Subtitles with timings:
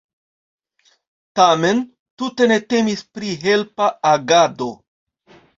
[1.41, 1.83] Tamen
[2.23, 4.73] tute ne temis pri helpa agado.